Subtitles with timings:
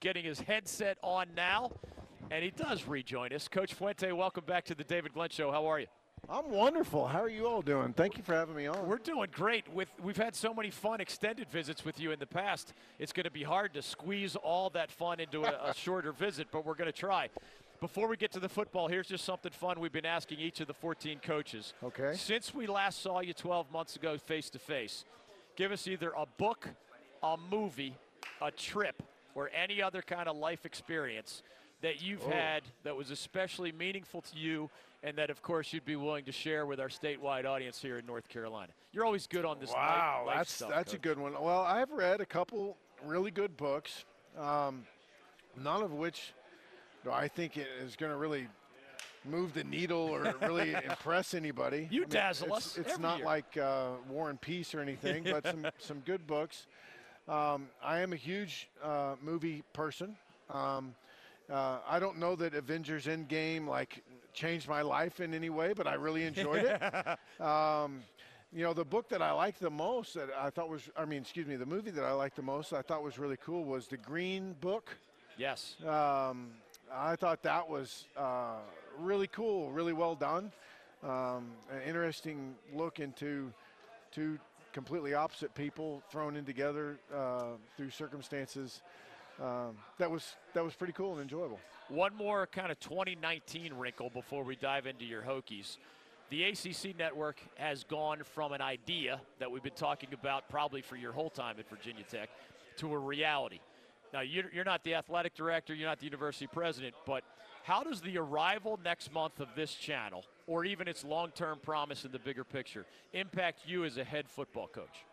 [0.00, 1.72] getting his headset on now,
[2.30, 3.48] and he does rejoin us.
[3.48, 5.50] Coach Fuente, welcome back to the David Glenn Show.
[5.50, 5.86] How are you?
[6.30, 7.08] I'm wonderful.
[7.08, 7.92] How are you all doing?
[7.92, 8.86] Thank you for having me on.
[8.86, 9.68] We're doing great.
[9.72, 12.74] With we've had so many fun extended visits with you in the past.
[13.00, 16.46] It's going to be hard to squeeze all that fun into a, a shorter visit,
[16.52, 17.28] but we're going to try.
[17.80, 20.68] Before we get to the football, here's just something fun we've been asking each of
[20.68, 21.74] the 14 coaches.
[21.82, 22.12] Okay.
[22.14, 25.04] Since we last saw you 12 months ago face to face,
[25.56, 26.68] give us either a book,
[27.24, 27.96] a movie,
[28.40, 29.02] a trip,
[29.34, 31.42] or any other kind of life experience
[31.80, 32.30] that you've Oh.
[32.30, 34.70] had that was especially meaningful to you
[35.02, 38.06] and that of course you'd be willing to share with our statewide audience here in
[38.06, 38.72] North Carolina.
[38.92, 41.32] You're always good on this Wow, life that's stuff, that's a good one.
[41.32, 44.04] Well, I've read a couple really good books,
[44.38, 44.84] um,
[45.56, 46.32] none of which
[47.04, 48.46] do I think it is going to really
[49.24, 51.88] move the needle or really impress anybody.
[51.90, 53.26] You I mean, dazzle it's, us It's not year.
[53.26, 56.66] like uh, War and Peace or anything, but some some good books.
[57.28, 60.16] Um, I am a huge uh, movie person.
[60.50, 60.94] Um,
[61.50, 64.02] uh, I don't know that Avengers Endgame like
[64.32, 66.80] changed my life in any way, but I really enjoyed it.
[67.40, 68.02] Um,
[68.54, 71.22] you know, the book that I liked the most that I thought was, I mean,
[71.22, 73.86] excuse me, the movie that I liked the most, I thought was really cool was
[73.86, 74.94] The Green Book.
[75.38, 75.76] Yes.
[75.86, 76.50] Um,
[76.94, 78.56] I thought that was uh,
[78.98, 80.52] really cool, really well done.
[81.02, 83.50] Um, an interesting look into
[84.12, 84.38] two
[84.72, 88.82] completely opposite people thrown in together uh, through circumstances.
[89.40, 91.58] Um, that was that was pretty cool and enjoyable.
[91.88, 95.78] One more kind of 2019 wrinkle before we dive into your Hokies.
[96.30, 100.96] The ACC network has gone from an idea that we've been talking about probably for
[100.96, 102.30] your whole time at Virginia Tech
[102.78, 103.60] to a reality.
[104.12, 107.24] Now, you're, you're not the athletic director, you're not the university president, but
[107.62, 112.04] how does the arrival next month of this channel, or even its long term promise
[112.04, 115.04] in the bigger picture, impact you as a head football coach?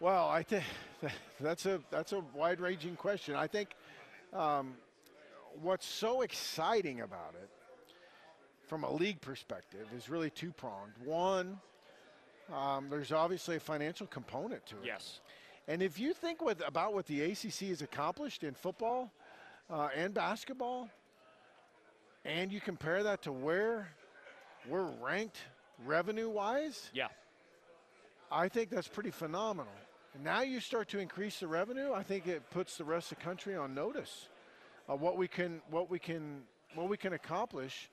[0.00, 0.64] Well, I think
[1.40, 3.34] that's a that's a wide-ranging question.
[3.34, 3.70] I think
[4.32, 4.74] um,
[5.60, 7.48] what's so exciting about it,
[8.66, 10.92] from a league perspective, is really two-pronged.
[11.04, 11.58] One,
[12.52, 14.86] um, there's obviously a financial component to it.
[14.86, 15.20] Yes.
[15.68, 19.12] And if you think with, about what the ACC has accomplished in football
[19.68, 20.88] uh, and basketball,
[22.24, 23.88] and you compare that to where
[24.68, 25.38] we're ranked
[25.86, 27.08] revenue-wise, Yeah.
[28.30, 29.72] I think that's pretty phenomenal.
[30.14, 31.92] And now you start to increase the revenue.
[31.92, 34.28] I think it puts the rest of the country on notice
[34.88, 36.42] of what we can what we can
[36.74, 37.88] what we can accomplish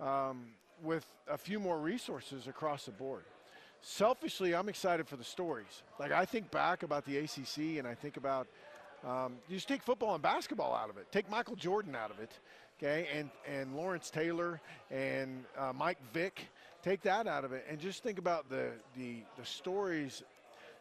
[0.00, 0.46] um,
[0.82, 3.24] with a few more resources across the board.
[3.80, 5.82] Selfishly, I'm excited for the stories.
[5.98, 8.48] Like I think back about the ACC, and I think about
[9.06, 11.10] um, you just take football and basketball out of it.
[11.12, 12.32] Take Michael Jordan out of it,
[12.78, 14.60] okay, and and Lawrence Taylor
[14.90, 16.48] and uh, Mike Vick.
[16.82, 20.22] Take that out of it, and just think about the the the stories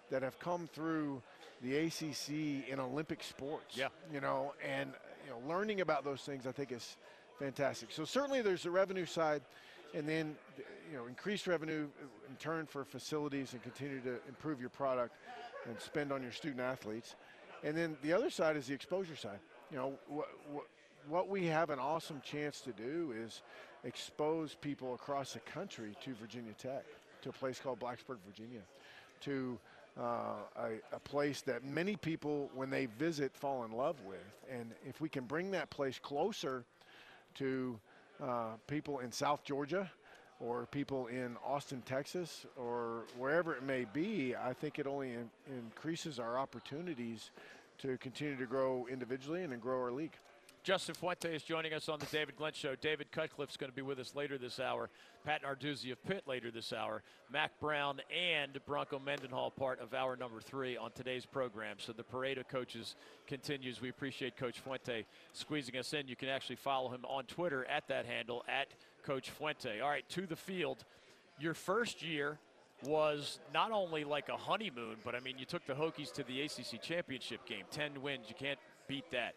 [0.09, 1.21] that have come through
[1.61, 3.75] the ACC in Olympic sports.
[3.75, 3.87] Yeah.
[4.13, 4.91] you know, and
[5.25, 6.97] you know, learning about those things, I think is
[7.39, 7.91] fantastic.
[7.91, 9.41] So certainly there's the revenue side,
[9.93, 10.35] and then
[10.91, 11.87] you know, increased revenue
[12.29, 15.13] in turn for facilities and continue to improve your product
[15.67, 17.15] and spend on your student athletes.
[17.63, 19.39] And then the other side is the exposure side.
[19.71, 20.27] You know, what,
[21.09, 23.41] what, we have an awesome chance to do is
[23.83, 26.85] expose people across the country to Virginia Tech,
[27.21, 28.61] to a place called Blacksburg, Virginia,
[29.21, 29.57] to
[29.99, 34.19] uh, a, a place that many people, when they visit, fall in love with.
[34.51, 36.63] And if we can bring that place closer
[37.35, 37.79] to
[38.21, 39.89] uh, people in South Georgia
[40.39, 45.29] or people in Austin, Texas, or wherever it may be, I think it only in,
[45.51, 47.31] increases our opportunities
[47.79, 50.13] to continue to grow individually and then grow our league.
[50.67, 52.75] Justin Fuente is joining us on the David Glenn Show.
[52.75, 54.89] David Cutcliffe's going to be with us later this hour.
[55.23, 57.03] Pat Narduzzi of Pitt later this hour.
[57.31, 61.77] Mack Brown and Bronco Mendenhall part of hour number three on today's program.
[61.79, 62.95] So the parade of coaches
[63.27, 63.79] continues.
[63.79, 66.09] We appreciate Coach Fuente squeezing us in.
[66.09, 68.67] You can actually follow him on Twitter at that handle, at
[69.03, 69.79] Coach Fuente.
[69.79, 70.83] All right, to the field.
[71.39, 72.39] Your first year
[72.85, 76.41] was not only like a honeymoon, but I mean, you took the Hokies to the
[76.41, 77.63] ACC championship game.
[77.71, 78.25] 10 wins.
[78.29, 79.35] You can't beat that.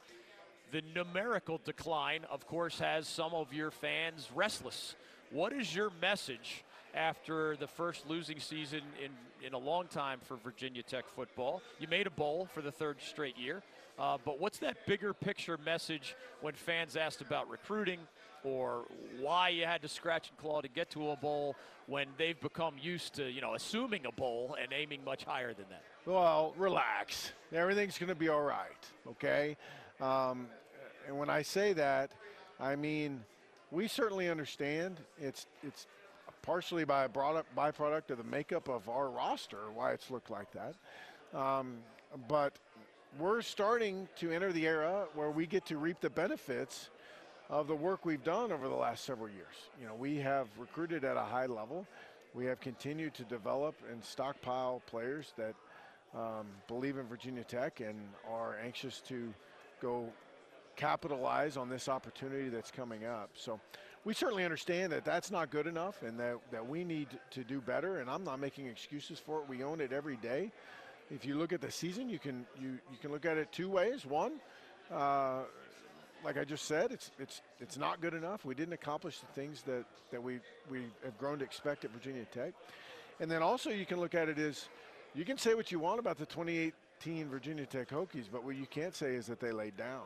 [0.72, 4.94] The numerical decline, of course, has some of your fans restless.
[5.30, 6.64] What is your message
[6.94, 9.10] after the first losing season in,
[9.46, 11.62] in a long time for Virginia Tech football?
[11.78, 13.62] You made a bowl for the third straight year,
[13.98, 18.00] uh, but what's that bigger picture message when fans asked about recruiting
[18.44, 18.84] or
[19.20, 21.56] why you had to scratch and claw to get to a bowl
[21.86, 25.66] when they've become used to, you know, assuming a bowl and aiming much higher than
[25.70, 25.82] that?
[26.06, 27.32] Well, relax.
[27.52, 29.56] Everything's going to be all right, okay?
[30.00, 30.46] Um,
[31.06, 32.12] and when I say that,
[32.58, 33.24] I mean
[33.70, 35.86] we certainly understand it's it's
[36.42, 40.48] partially by a product, byproduct of the makeup of our roster why it's looked like
[40.52, 40.74] that.
[41.38, 41.78] Um,
[42.28, 42.54] but
[43.18, 46.90] we're starting to enter the era where we get to reap the benefits
[47.48, 49.54] of the work we've done over the last several years.
[49.80, 51.86] You know, we have recruited at a high level.
[52.34, 55.54] We have continued to develop and stockpile players that
[56.14, 57.96] um, believe in Virginia Tech and
[58.30, 59.32] are anxious to
[59.82, 60.08] go
[60.76, 63.30] capitalize on this opportunity that's coming up.
[63.34, 63.60] So
[64.04, 67.60] we certainly understand that that's not good enough and that, that we need to do
[67.60, 67.98] better.
[67.98, 69.48] And I'm not making excuses for it.
[69.48, 70.50] We own it every day.
[71.10, 73.68] If you look at the season, you can you, you can look at it two
[73.68, 74.06] ways.
[74.06, 74.34] One,
[74.92, 75.40] uh,
[76.24, 78.44] like I just said, it's it's it's not good enough.
[78.44, 80.38] We didn't accomplish the things that that we
[80.70, 82.54] we have grown to expect at Virginia Tech.
[83.18, 84.68] And then also you can look at it as
[85.14, 88.66] you can say what you want about the 2018 Virginia Tech Hokies, but what you
[88.66, 90.04] can't say is that they laid down.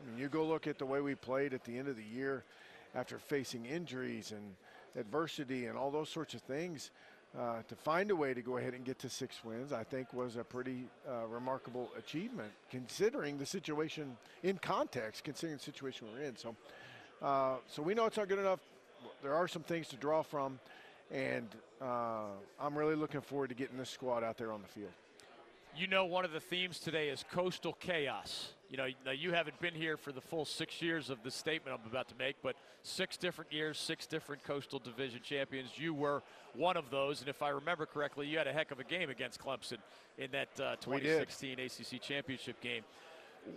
[0.00, 2.04] I mean, you go look at the way we played at the end of the
[2.04, 2.44] year
[2.94, 4.54] after facing injuries and
[4.96, 6.90] adversity and all those sorts of things.
[7.38, 10.14] Uh, to find a way to go ahead and get to six wins, I think
[10.14, 16.22] was a pretty uh, remarkable achievement considering the situation in context, considering the situation we're
[16.22, 16.36] in.
[16.36, 16.56] So,
[17.20, 18.60] uh, so we know it's not good enough.
[19.22, 20.58] There are some things to draw from,
[21.10, 21.48] and
[21.82, 24.92] uh, I'm really looking forward to getting this squad out there on the field.
[25.76, 28.52] You know, one of the themes today is coastal chaos.
[28.70, 31.78] You know, now you haven't been here for the full six years of the statement
[31.78, 35.70] I'm about to make, but six different years, six different coastal division champions.
[35.76, 36.22] You were
[36.54, 39.08] one of those, and if I remember correctly, you had a heck of a game
[39.08, 39.78] against Clemson
[40.18, 42.82] in that uh, 2016 ACC championship game.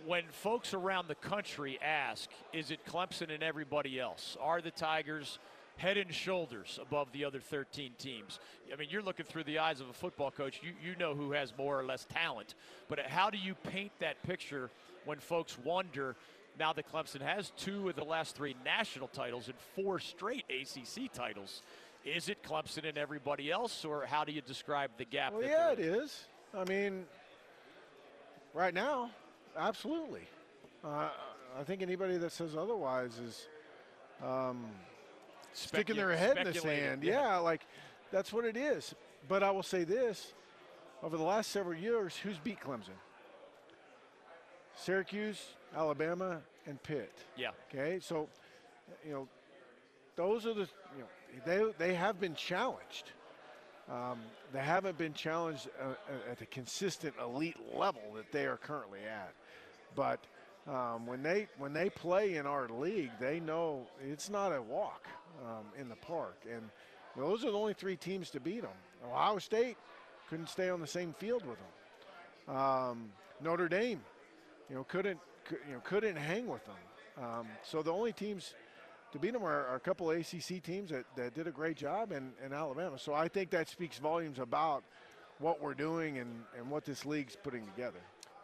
[0.06, 4.38] When folks around the country ask, is it Clemson and everybody else?
[4.40, 5.40] Are the Tigers
[5.78, 8.40] head and shoulders above the other 13 teams.
[8.72, 10.62] I mean, you're looking through the eyes of a football coach.
[10.62, 12.54] You, you know who has more or less talent.
[12.88, 14.69] But how do you paint that picture
[15.06, 16.15] when folks wonder
[16.59, 21.12] now that Clemson has two of the last three national titles and four straight ACC
[21.12, 21.62] titles?
[22.03, 25.33] Is it Clemson and everybody else, or how do you describe the gap?
[25.33, 26.25] Well, yeah, it is.
[26.57, 27.06] I mean,
[28.53, 29.12] right now,
[29.57, 30.27] absolutely.
[30.83, 31.09] Uh,
[31.59, 33.48] I think anybody that says otherwise is
[34.24, 34.65] um,
[35.53, 37.03] sticking their head in the sand.
[37.03, 37.21] Yeah.
[37.21, 37.62] yeah, like
[38.12, 38.95] that's what it is.
[39.27, 40.33] But I will say this
[41.03, 42.98] over the last several years, who's beat Clemson?
[44.75, 45.41] Syracuse,
[45.75, 47.13] Alabama, and Pitt.
[47.38, 47.50] Yeah.
[47.69, 48.27] Okay, so
[49.06, 49.27] you know
[50.15, 51.07] those are the you know
[51.45, 53.12] they they have been challenged.
[53.89, 54.19] Um,
[54.53, 55.94] they haven't been challenged uh,
[56.31, 59.33] at the consistent elite level that they are currently at.
[59.95, 60.19] But
[60.68, 65.07] um, when they when they play in our league, they know it's not a walk
[65.45, 66.69] um, in the park, and
[67.17, 68.71] those are the only three teams to beat them.
[69.06, 69.77] Ohio State
[70.29, 72.56] couldn't stay on the same field with them.
[72.56, 73.12] Um,
[73.44, 74.01] Notre Dame,
[74.69, 75.19] you know, couldn't
[75.68, 76.75] you know couldn't hang with them.
[77.24, 78.54] Um, so the only teams
[79.12, 82.12] to beat them are, are, a couple ACC teams that, that did a great job,
[82.12, 82.98] and, and Alabama.
[82.98, 84.84] So I think that speaks volumes about
[85.40, 88.00] what we're doing and, and what this league's putting together.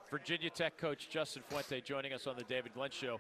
[0.10, 3.20] Virginia Tech coach Justin Fuente joining us on the David Glenn Show.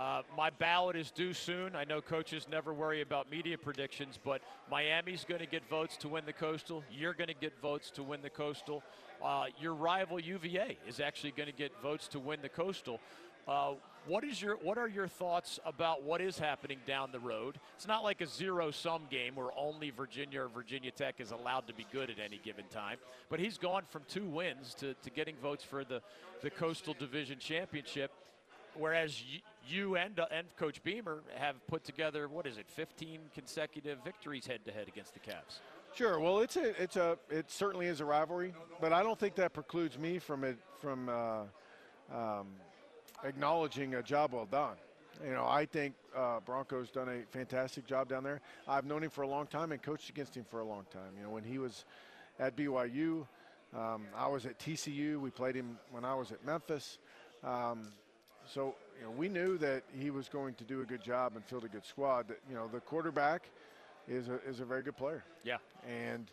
[0.00, 1.76] Uh, my ballot is due soon.
[1.76, 6.08] I know coaches never worry about media predictions, but Miami's going to get votes to
[6.08, 6.82] win the Coastal.
[6.90, 8.82] You're going to get votes to win the Coastal.
[9.22, 12.98] Uh, your rival UVA is actually going to get votes to win the Coastal.
[13.46, 13.72] Uh,
[14.06, 17.58] what is your what are your thoughts about what is happening down the road?
[17.76, 21.74] It's not like a zero-sum game where only Virginia or Virginia Tech is allowed to
[21.74, 22.96] be good at any given time.
[23.28, 26.00] But he's gone from two wins to, to getting votes for the,
[26.40, 28.12] the Coastal Division Championship
[28.74, 29.22] whereas
[29.70, 34.46] you and uh, and Coach Beamer have put together what is it, 15 consecutive victories
[34.46, 35.60] head to head against the Cavs.
[35.94, 36.20] Sure.
[36.20, 39.52] Well, it's a it's a it certainly is a rivalry, but I don't think that
[39.52, 41.42] precludes me from it from uh,
[42.14, 42.46] um,
[43.24, 44.76] acknowledging a job well done.
[45.24, 48.40] You know, I think uh, Bronco's done a fantastic job down there.
[48.66, 51.12] I've known him for a long time and coached against him for a long time.
[51.16, 51.84] You know, when he was
[52.38, 53.26] at BYU,
[53.76, 55.20] um, I was at TCU.
[55.20, 56.98] We played him when I was at Memphis.
[57.44, 57.88] Um,
[58.46, 61.44] so you know, we knew that he was going to do a good job and
[61.44, 62.28] field a good squad.
[62.28, 63.48] That you know, the quarterback
[64.08, 65.24] is a, is a very good player.
[65.44, 65.58] Yeah.
[65.88, 66.30] And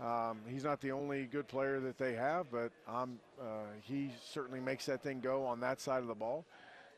[0.00, 3.44] um, he's not the only good player that they have, but um, uh,
[3.82, 6.44] he certainly makes that thing go on that side of the ball.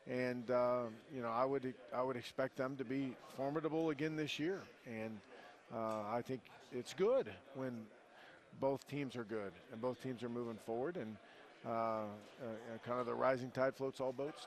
[0.09, 0.83] And uh,
[1.15, 4.63] you know, I would I would expect them to be formidable again this year.
[4.87, 5.19] And
[5.75, 6.41] uh, I think
[6.73, 7.73] it's good when
[8.61, 10.97] both teams are good and both teams are moving forward.
[10.97, 11.17] And
[11.67, 14.47] Uh, uh, uh, kind of the rising tide floats all boats.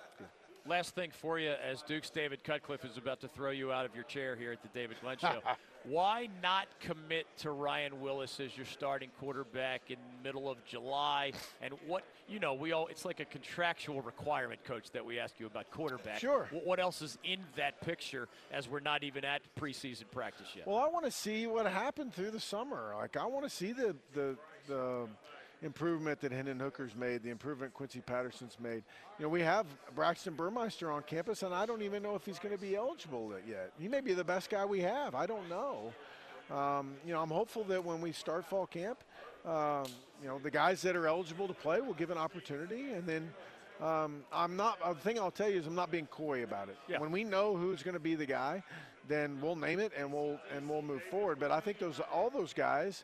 [0.66, 3.94] Last thing for you, as Duke's David Cutcliffe is about to throw you out of
[3.94, 5.42] your chair here at the David Glenn Show.
[5.84, 11.34] Why not commit to Ryan Willis as your starting quarterback in middle of July?
[11.62, 15.38] And what you know, we all it's like a contractual requirement, coach, that we ask
[15.38, 16.20] you about quarterback.
[16.20, 16.48] Sure.
[16.64, 20.66] What else is in that picture as we're not even at preseason practice yet?
[20.66, 22.94] Well, I want to see what happened through the summer.
[22.98, 25.08] Like I want to see the the the
[25.64, 28.84] improvement that Hendon Hooker's made, the improvement Quincy Patterson's made.
[29.18, 29.66] You know, we have
[29.96, 33.34] Braxton Burmeister on campus, and I don't even know if he's going to be eligible
[33.48, 33.72] yet.
[33.80, 35.16] He may be the best guy we have.
[35.16, 35.94] I don't know.
[36.52, 39.04] Um, you know, I'm hopeful that when we start fall camp,
[39.46, 39.86] um,
[40.22, 43.30] you know, the guys that are eligible to play will give an opportunity, and then
[43.82, 44.80] um, I'm not.
[44.82, 46.78] The thing I'll tell you is I'm not being coy about it.
[46.88, 47.00] Yeah.
[47.00, 48.64] When we know who's going to be the guy,
[49.08, 51.40] then we'll name it and we'll and we'll move forward.
[51.40, 53.04] But I think those all those guys,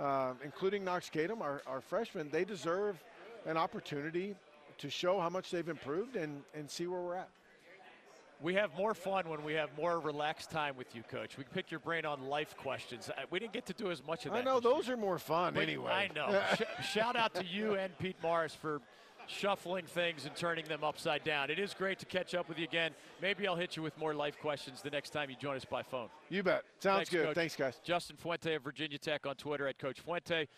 [0.00, 3.02] uh, including Knox Kadum, our, our freshmen, they deserve
[3.46, 4.34] an opportunity
[4.78, 7.28] to show how much they've improved and and see where we're at.
[8.40, 11.36] We have more fun when we have more relaxed time with you, Coach.
[11.36, 13.10] We can pick your brain on life questions.
[13.10, 14.38] Uh, We didn't get to do as much of that.
[14.38, 14.74] I know this year.
[14.74, 15.90] those are more fun But anyway.
[15.90, 16.40] I know.
[16.54, 18.80] Sh- shout out to you and Pete Morris for
[19.28, 21.50] shuffling things and turning them upside down.
[21.50, 22.92] It is great to catch up with you again.
[23.22, 25.82] Maybe I'll hit you with more life questions the next time you join us by
[25.82, 26.08] phone.
[26.28, 26.64] You bet.
[26.80, 27.26] Sounds Thanks, good.
[27.26, 27.34] Coach.
[27.34, 27.80] Thanks, guys.
[27.84, 30.48] Justin Fuente of Virginia Tech on Twitter at Coach Fuente.